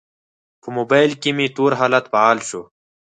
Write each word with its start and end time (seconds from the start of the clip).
په 0.61 0.67
موبایل 0.77 1.11
کې 1.21 1.29
مې 1.37 1.47
تور 1.55 1.71
حالت 1.79 2.05
فعال 2.11 2.39
شو. 2.49 2.61